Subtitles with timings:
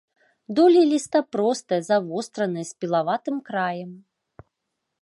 [0.59, 3.91] Долі ліста простыя, завостраныя, з пілаватым краем.